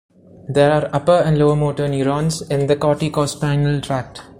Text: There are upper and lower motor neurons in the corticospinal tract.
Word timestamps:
There 0.49 0.71
are 0.71 0.89
upper 0.95 1.11
and 1.11 1.37
lower 1.37 1.55
motor 1.55 1.87
neurons 1.87 2.41
in 2.49 2.65
the 2.65 2.75
corticospinal 2.75 3.83
tract. 3.83 4.23